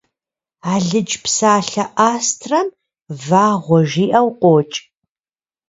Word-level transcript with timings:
Алыдж 0.73 1.11
псалъэ 1.23 1.83
«астрэм» 2.11 2.67
«вагъуэ» 3.25 3.79
жиӏэу 3.89 4.29
къокӏ. 4.39 4.77